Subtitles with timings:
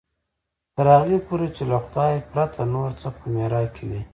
[0.75, 4.01] تر هغې پورې چې له خدای پرته نور څه په محراق کې وي.